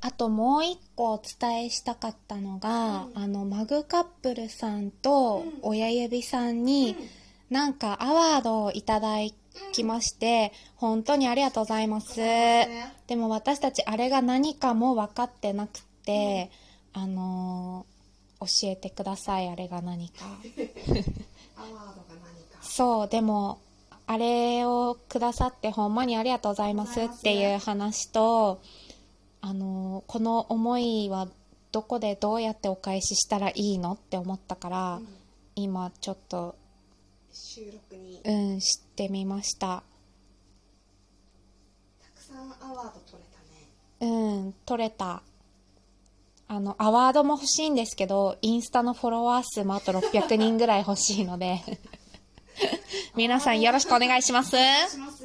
[0.00, 6.96] あともう一個お伝えしたかったのが、あの、マグカップルさんと親指さんに、
[7.50, 9.16] なんかアワードをいただ
[9.72, 12.16] きまして、本当にありがとうございます。
[12.16, 16.50] でも私たちあれが何かも分かってなくて、
[16.92, 18.00] あのー
[18.40, 20.24] 教えてください、あれが何か。
[20.24, 22.58] アワードが何か。
[22.62, 23.58] そう、でも、
[24.06, 28.60] あれをくださってほんまにありがとうございますっていう話と、
[29.42, 31.28] あの、この思いは
[31.72, 35.00] どこでどうやってお返ししたらいいのって思ったから、
[35.54, 36.56] 今ちょっと、
[37.32, 39.82] 収録にうん、知ってみました。
[42.02, 43.28] たくさんアワード取れ
[44.00, 45.22] たねうん、取れた。
[46.48, 51.62] あの、アワードも欲しいんですけど、インスタのフォロワー数もあと600人ぐらい欲しいので、
[53.14, 54.50] 皆さんよろしくお願いします。
[54.50, 55.24] します